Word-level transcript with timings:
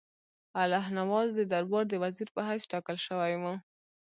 الله 0.61 0.85
نواز 0.99 1.27
د 1.35 1.41
دربار 1.51 1.83
د 1.89 1.93
وزیر 2.03 2.27
په 2.35 2.41
حیث 2.49 2.63
ټاکل 2.71 2.97
شوی 3.07 3.33
وو. 3.41 3.53